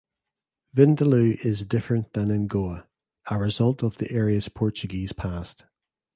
Vindaloo 0.75 1.35
is 1.45 1.63
different 1.63 2.13
than 2.13 2.31
in 2.31 2.47
Goa 2.47 2.87
(a 3.29 3.37
result 3.37 3.83
of 3.83 3.99
the 3.99 4.09
area’s 4.09 4.49
Portuguese 4.49 5.13
past). 5.13 5.67